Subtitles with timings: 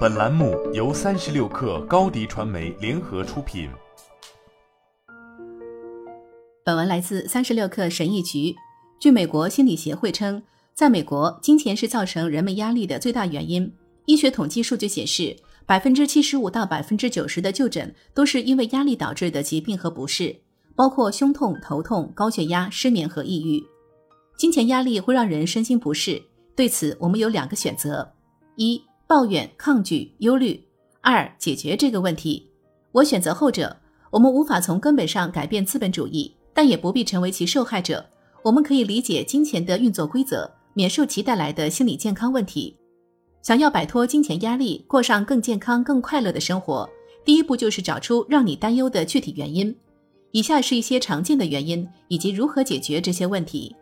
[0.00, 3.70] 本栏目由三十六氪高低传媒联合出品。
[6.64, 8.54] 本文来自三十六氪神译局。
[8.98, 10.42] 据美国心理协会称，
[10.74, 13.72] 在美国，金钱是造成人们压力的最大原因。
[14.04, 20.36] 医学统计数据显示，百分之七十五到百分之九十的就诊都是因为压力导致的疾病和不适，
[20.74, 23.62] 包括胸痛、头痛、高血压、失眠和抑郁。
[24.36, 26.20] 金钱压力会让人身心不适，
[26.54, 28.12] 对此我们有两个选择：
[28.56, 30.54] 一、抱怨、抗拒、忧虑；
[31.00, 32.48] 二、解决这个问题。
[32.92, 33.76] 我选择后者。
[34.08, 38.06] 我们无法从根本上改变资本主义，但也不必成为其受害者。
[38.44, 42.76] 我们可以理解金钱的运作规则，免受其带来的心理健康问题。
[43.42, 46.88] 想要摆脱金钱压力，过上更健康、更快乐的生活，
[47.24, 49.74] 第一步就是找出让你担忧的具体原因。
[50.30, 53.74] 以下是一些常见的原因，以及如何解决这些问题。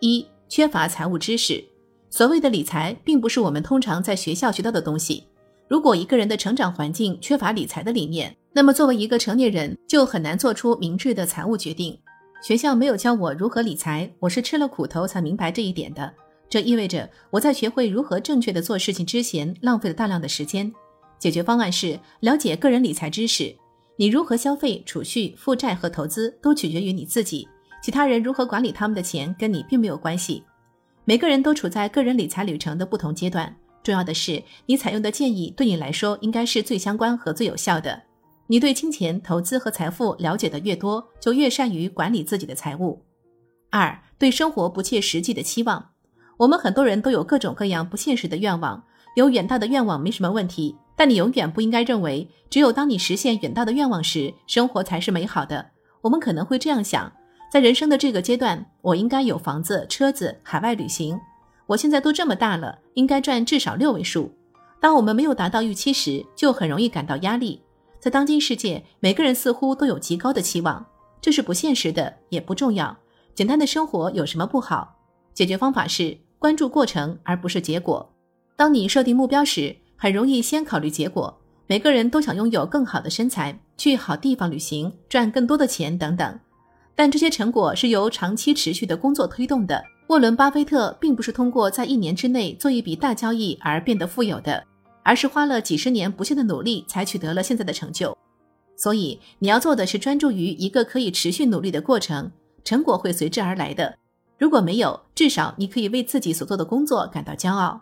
[0.00, 1.64] 一、缺乏财务知识。
[2.10, 5.24] 所谓的理财，并不是我们通常在学校学到的东西。
[5.68, 11.98] 如果一个人的成长环境缺乏理财的理念，那么作为一个成年人，就很难做出明智的财务决定。
[12.42, 16.10] 学校没有教我如何理财，我是吃了苦头才明白这一点的。
[16.48, 20.72] 这意味着我在学会如何正确的做事情之前，浪费了大量的时间。
[21.18, 23.54] 解决方案是了解个人理财知识。
[23.96, 27.46] 你如何消费、储蓄、负债和投资，都取决于你自己。
[27.82, 30.42] 其他人如何管理他们的钱，跟你并没有关系。
[31.08, 38.02] 每个人都处在个人理财旅程的不同阶段，重要的是你采用的建议对你来说应该是最相关和最有效的。
[38.46, 43.02] 你对金钱、投资和财富了解的越多，就越善于管理自己的财务。
[43.70, 45.92] 二、对生活不切实际的期望。
[46.36, 48.84] 我们很多人都有各种各样不现实的愿望，
[49.16, 55.70] 有远大的愿望没什么问题，但你永远不应该认为只有当你实现远大的愿望时，生活才是美好的。
[56.02, 57.10] 我们可能会这样想。
[57.50, 61.18] 在人生的这个阶段，我应该有房子、车子、海外旅行。
[61.66, 64.30] 我现在都这么大了，应该赚至少六位数。
[64.80, 67.60] 当我们没有达到预期时，就很容易感到压力。
[67.98, 70.84] 在当今世界，每个人似乎都有极高的期望，
[71.20, 72.96] 这是不现实的，也不重要。
[73.34, 74.96] 简单的生活有什么不好？
[75.34, 78.08] 解决方法是关注过程，而不是结果。
[78.56, 81.40] 当你设定目标时，很容易先考虑结果。
[81.66, 86.40] 每个人都想拥有更好的身材，去好地方旅行，赚更多的钱等等。
[86.98, 89.80] 但这些成果是由长期持续的工作推动的。
[90.08, 94.66] 沃伦·巴菲特并不是通过在一年之内做一笔大交易而变得富有的，
[95.04, 98.18] 而是花了几十年不懈的努力才取得了现在的成就。
[98.76, 102.32] 所以，你要做的是专注于一个可以持续努力的过程，
[102.64, 103.96] 成果会随之而来的。
[104.36, 107.80] 如果没有，至少你可以为自己所做的工作感到骄傲。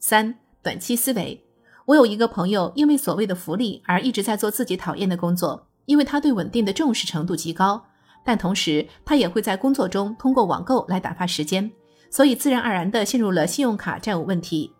[0.00, 1.40] 三、短期思维。
[1.86, 7.84] 我有一个朋友，因为所谓的福利而一直在做自己讨厌的工作，因为他对稳定的重视程度极高。
[8.30, 11.68] 但同时，他也会在工作中通过网购来打发时间，
[12.10, 14.72] 所以自然而然地陷入了信用卡债务问题。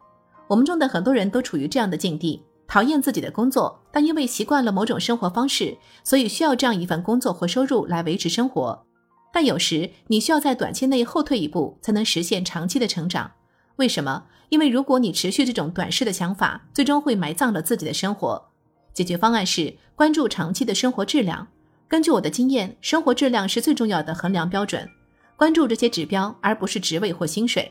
[0.46, 8.86] 我们中的很多人都处于这样的境地：讨厌自己的工作，但因为习惯了某种生活方式，所以需要这样一份工作或收入来维持生活。
[9.32, 13.32] 但有时你需要在短期内后退一步，才能实现长期的成长。
[13.78, 14.26] 为什么？
[14.50, 18.50] 因为如果你持续这种短视的想法，最终会埋葬了自己的生活。
[18.94, 21.48] 解决方案是关注长期的生活质量。
[21.90, 24.88] 根据我的经验，生活质量是最重要的衡量标准。
[25.34, 27.68] 关注这些指标，而不是职位或薪水。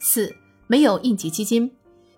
[0.00, 0.28] 四、
[0.66, 1.70] 没有应急基金，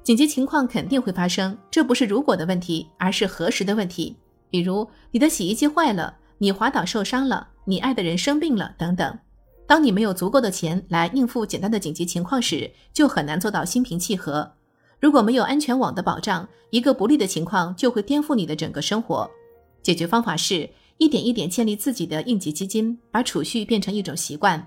[0.02, 4.16] 紧急情况肯定会发生，这不是如果的问题，而是何时的问题。
[4.48, 9.18] 比如你的洗衣机坏了，你滑倒受伤了，你爱的人生病了等等。
[9.66, 14.50] 当你没有足够的钱来应付简单的紧急情况时，就很难做到心平气和。
[14.98, 19.30] 如果没有安全网的保障，一个不利的情况就会颠覆你的整个生活。
[19.82, 20.70] 解决方法是。
[20.98, 24.66] 一点一点建立自己的应急基金，把储蓄变成一种习惯。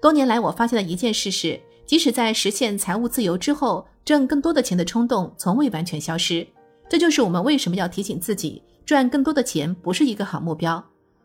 [0.00, 6.46] 多年来，我发现的一件事是，即使在实现财务自由之后，挣更多的钱的冲动从未完全消失。
[6.88, 10.82] 这就是我们为什么要提醒自己，赚更多的钱不是一个好目标。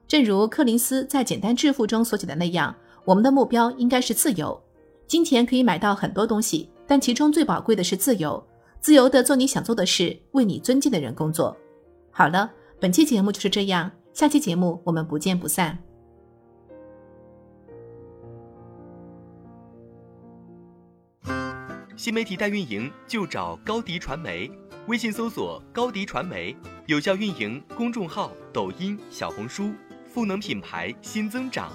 [0.07, 2.75] 正如柯林斯在《简单致富》中所写的那样，
[3.05, 4.61] 我们的目标应该是自由。
[5.07, 8.43] 金钱可以买到很多东西，但其中最宝贵的是自由，
[8.81, 11.55] 自由的做你想做的事，为你尊敬的人工作。
[12.11, 13.89] 好了，本期节目就是这样。
[14.15, 15.77] 下期节目我们不见不散。
[21.97, 24.49] 新媒体代运营就找高迪传媒，
[24.87, 29.73] 微信搜索高迪传媒，有效运营公众号、抖音、小红书，
[30.07, 31.73] 赋能品牌新增长。